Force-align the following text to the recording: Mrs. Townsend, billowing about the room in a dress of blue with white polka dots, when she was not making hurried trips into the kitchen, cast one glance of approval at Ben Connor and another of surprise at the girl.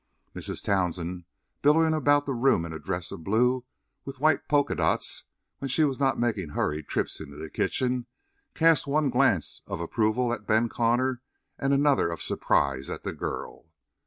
Mrs. 0.35 0.63
Townsend, 0.63 1.25
billowing 1.61 1.93
about 1.93 2.25
the 2.25 2.33
room 2.33 2.65
in 2.65 2.73
a 2.73 2.79
dress 2.79 3.11
of 3.11 3.23
blue 3.23 3.65
with 4.03 4.19
white 4.19 4.47
polka 4.49 4.73
dots, 4.73 5.25
when 5.59 5.69
she 5.69 5.83
was 5.83 5.99
not 5.99 6.17
making 6.19 6.49
hurried 6.49 6.87
trips 6.87 7.21
into 7.21 7.35
the 7.37 7.51
kitchen, 7.51 8.07
cast 8.55 8.87
one 8.87 9.11
glance 9.11 9.61
of 9.67 9.79
approval 9.79 10.33
at 10.33 10.47
Ben 10.47 10.69
Connor 10.69 11.21
and 11.59 11.71
another 11.71 12.09
of 12.09 12.19
surprise 12.19 12.89
at 12.89 13.03
the 13.03 13.13
girl. 13.13 13.67